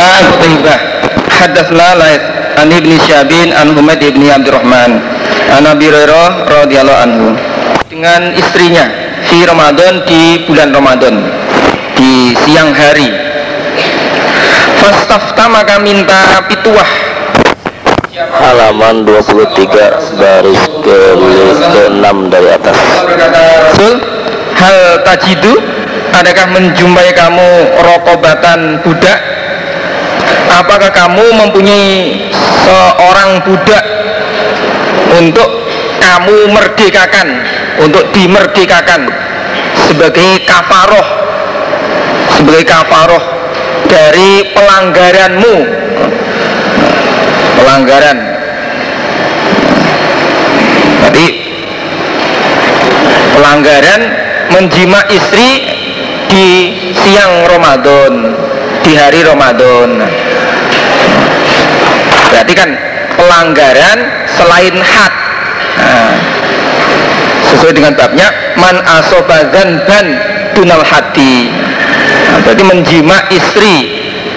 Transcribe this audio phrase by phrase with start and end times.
[0.00, 0.78] Hadatsna Qutaibah
[1.28, 5.00] Hadatsna Laits an Ibnu Syabin an Humaid ibni Abdurrahman.
[5.52, 7.26] An Abi Hurairah radhiyallahu anhu.
[7.88, 8.88] Dengan istrinya.
[9.28, 11.20] Di Ramadan di bulan Ramadan.
[11.96, 13.12] Di siang hari.
[14.80, 16.90] Fastafta maka minta pituah.
[18.20, 20.98] Halaman 23 baris ke
[21.72, 22.76] ke-6 dari atas.
[23.72, 23.94] Rasul
[24.56, 25.54] hal tajidu?
[26.10, 27.48] Adakah menjumpai kamu
[27.80, 29.39] rokobatan budak
[30.50, 32.26] apakah kamu mempunyai
[32.66, 33.84] seorang budak
[35.14, 35.48] untuk
[36.02, 37.28] kamu merdekakan
[37.78, 39.06] untuk dimerdekakan
[39.86, 41.08] sebagai kafaroh
[42.34, 43.24] sebagai kafaroh
[43.86, 45.56] dari pelanggaranmu?
[47.60, 48.18] Pelanggaran.
[51.04, 51.26] Jadi
[53.36, 54.00] pelanggaran
[54.56, 55.50] menjima istri
[56.30, 56.48] di
[56.96, 58.12] siang Ramadan
[58.84, 60.00] di hari Ramadan.
[62.30, 62.70] Berarti kan
[63.18, 63.98] pelanggaran
[64.38, 65.14] selain had.
[65.80, 66.12] Nah,
[67.50, 70.06] sesuai dengan babnya man asobazan ban
[70.54, 71.50] dunal hati
[72.30, 73.76] nah, berarti menjima istri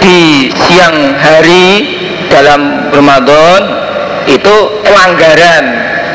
[0.00, 1.96] di siang hari
[2.32, 3.60] dalam Ramadan
[4.24, 4.54] itu
[4.84, 5.64] pelanggaran.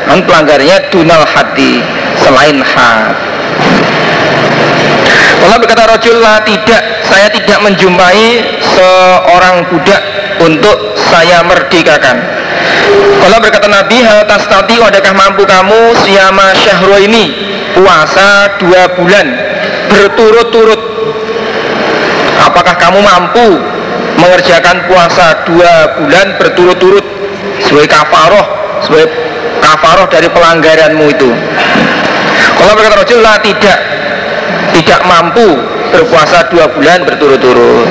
[0.10, 1.86] Kan pelanggarannya dunal hati
[2.18, 3.14] selain had
[5.50, 9.98] Allah berkata Rasulullah tidak saya tidak menjumpai seorang budak
[10.46, 12.22] untuk saya merdekakan.
[13.18, 17.34] Kalau berkata Nabi hal tastati adakah mampu kamu siama syahru ini?
[17.74, 19.26] Puasa dua bulan
[19.90, 20.82] berturut-turut.
[22.46, 23.58] Apakah kamu mampu
[24.22, 27.02] mengerjakan puasa dua bulan berturut-turut?
[27.66, 28.46] Sebagai kafaroh
[28.86, 29.18] sebagai
[29.66, 31.34] kafaroh dari pelanggaranmu itu.
[32.54, 33.89] Kalau berkata Rasulullah tidak
[34.76, 35.58] tidak mampu
[35.90, 37.90] berpuasa dua bulan berturut-turut.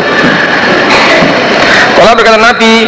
[1.99, 2.87] Kalau berkata Nabi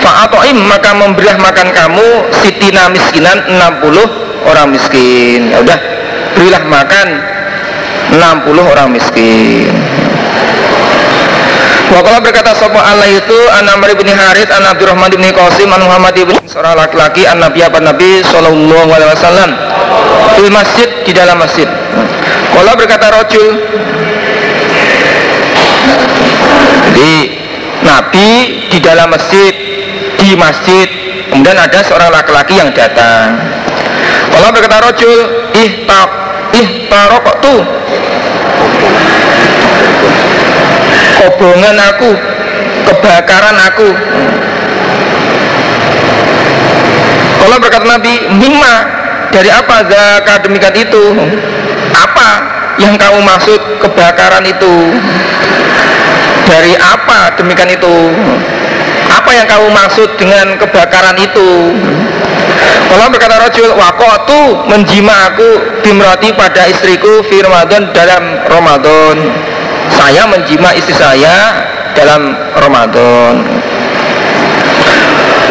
[0.00, 2.08] fa'ato'im maka memberilah makan kamu
[2.40, 5.52] sitina miskinan 60 orang miskin.
[5.52, 5.78] Ya udah
[6.32, 7.06] berilah makan
[8.16, 9.72] 60 orang miskin.
[11.86, 16.18] Wakala berkata sopo Allah itu An Amr bin Harith An Abdurrahman bin Qasim An Muhammad
[16.18, 17.78] bin seorang laki-laki An Nabi apa?
[17.78, 19.50] Nabi Sallallahu Alaihi Wasallam.
[20.34, 21.70] Di masjid di dalam masjid.
[22.56, 23.48] Kalau berkata Rojul
[26.96, 27.14] Jadi
[27.84, 28.28] Nabi
[28.72, 29.52] di dalam masjid
[30.16, 30.88] di masjid
[31.28, 33.36] kemudian ada seorang laki-laki yang datang.
[34.32, 35.20] Kalau berkata Rojul
[35.52, 36.08] ih tak
[36.56, 37.60] ih tarok tuh
[41.20, 42.10] kobongan aku
[42.88, 43.88] kebakaran aku.
[47.36, 48.74] Kalau berkata Nabi mima
[49.30, 49.84] dari apa?
[49.84, 51.04] Zakat demikian itu
[51.96, 52.28] apa
[52.76, 54.74] yang kamu maksud kebakaran itu?
[56.46, 57.96] Dari apa demikian itu?
[59.06, 61.72] Apa yang kamu maksud dengan kebakaran itu?
[62.86, 69.16] Kalau berkata Rajul wakotu menjima aku bimrati pada istriku fi Ramadan dalam Ramadan.
[69.96, 73.42] Saya menjima istri saya dalam Ramadan.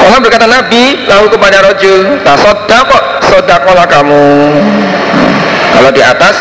[0.05, 4.25] Allah berkata Nabi lalu kepada Rajul kok sodakolah kamu
[5.75, 6.35] kalau di atas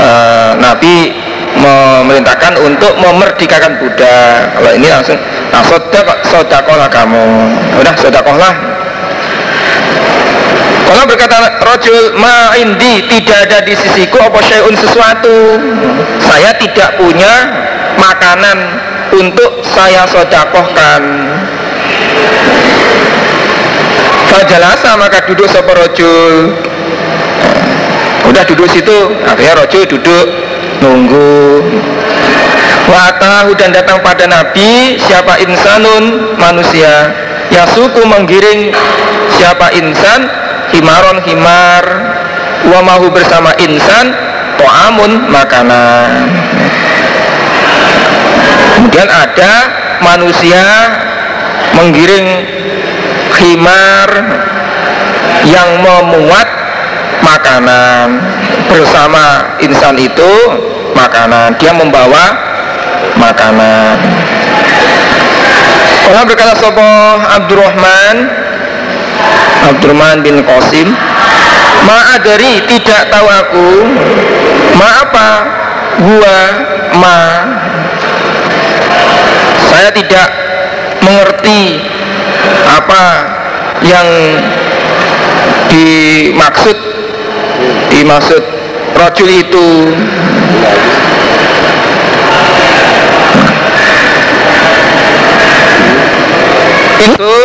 [0.00, 1.12] uh, Nabi
[1.54, 5.18] memerintahkan untuk memerdekakan budak kalau ini langsung
[5.52, 7.24] nah sodak sodakolah kamu.
[7.78, 8.74] Udah sodakolah
[10.84, 15.36] kalau berkata rojul ma indi tidak ada di sisiku apa syai'un sesuatu?
[16.20, 17.32] Saya tidak punya
[17.96, 18.58] makanan
[19.16, 21.02] untuk saya sodakohkan.
[24.28, 26.52] Fajalasa maka duduk sapa rojul
[28.28, 28.98] udah duduk situ.
[29.24, 30.26] Akhirnya rojul duduk
[30.80, 31.64] nunggu.
[32.84, 36.36] Watahu dan datang pada Nabi siapa insanun?
[36.36, 37.12] Manusia.
[37.48, 38.72] Yasuku menggiring
[39.40, 40.28] siapa insan?
[40.72, 41.84] Himaron himar.
[42.64, 44.12] Wamahu bersama insan
[44.56, 46.32] to'amun makanan.
[48.74, 49.52] Kemudian ada
[50.00, 50.64] manusia
[51.76, 52.28] menggiring
[53.36, 54.08] himar
[55.44, 56.48] yang memuat
[57.22, 58.18] makanan.
[58.66, 60.32] Bersama insan itu
[60.96, 61.54] makanan.
[61.60, 62.34] Dia membawa
[63.14, 63.96] makanan.
[66.04, 66.84] Orang berkata sopo
[67.32, 68.16] Abdurrahman?
[69.64, 70.92] Abdurrahman bin Qasim
[71.84, 73.68] Ma adari tidak tahu aku.
[74.76, 75.30] Ma apa?
[76.00, 76.40] Gua
[76.96, 77.20] ma.
[79.68, 80.28] Saya tidak
[81.04, 81.82] mengerti
[82.64, 83.04] Apa
[83.84, 84.08] yang
[85.68, 86.76] dimaksud
[87.94, 88.42] dimaksud
[88.98, 89.68] rojul itu
[97.04, 97.36] itu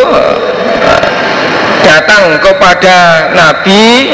[1.85, 2.97] datang kepada
[3.37, 4.09] Nabi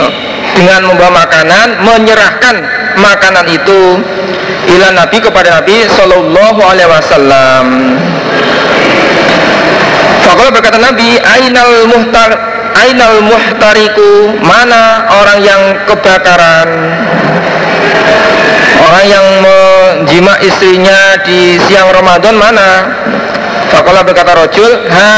[0.55, 2.55] dengan membawa makanan menyerahkan
[2.99, 3.99] makanan itu
[4.75, 7.65] ila Nabi kepada Nabi Shallallahu Alaihi Wasallam.
[10.25, 16.69] Fakola berkata Nabi Ainal muhtar Ainal muhtariku Mana orang yang kebakaran?
[18.85, 22.91] Orang yang menjima istrinya di siang Ramadan mana?
[23.71, 25.15] Fakola berkata rojul Ha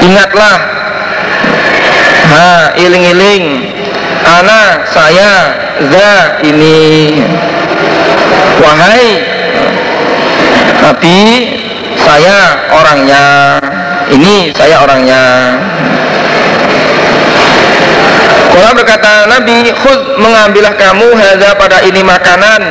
[0.00, 0.58] Ingatlah.
[2.32, 2.50] Ha
[2.80, 3.68] iling-iling.
[4.24, 5.32] Ana saya
[5.92, 7.20] Za ini.
[8.60, 9.24] Wahai
[10.80, 11.20] Nabi
[12.00, 12.38] Saya
[12.72, 13.24] orangnya
[14.10, 15.24] Ini saya orangnya.
[18.50, 22.62] Kala berkata Nabi Khud mengambillah kamu Hadza pada ini makanan.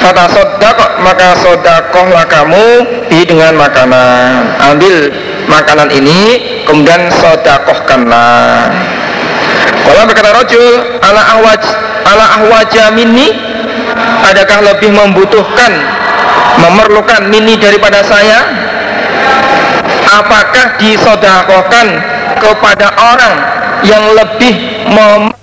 [0.00, 2.64] Fata sodak maka sodakohlah kamu
[3.12, 4.56] Di dengan makanan.
[4.72, 5.12] Ambil
[5.44, 8.72] makanan ini Kemudian sodakohkanlah
[9.90, 11.62] kalau berkata rojul ala ahwaj
[12.06, 13.34] ala ahwaja mini
[14.22, 15.72] adakah lebih membutuhkan
[16.62, 18.38] memerlukan mini daripada saya
[20.10, 21.86] apakah disodakokan
[22.40, 23.36] kepada orang
[23.86, 24.54] yang lebih
[24.90, 25.39] mem